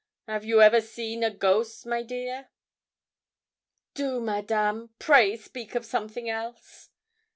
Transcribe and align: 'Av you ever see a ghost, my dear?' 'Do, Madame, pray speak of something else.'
'Av 0.27 0.43
you 0.43 0.63
ever 0.63 0.81
see 0.81 1.23
a 1.23 1.29
ghost, 1.29 1.85
my 1.85 2.01
dear?' 2.01 2.49
'Do, 3.93 4.19
Madame, 4.19 4.89
pray 4.97 5.37
speak 5.37 5.75
of 5.75 5.85
something 5.85 6.27
else.' 6.27 6.89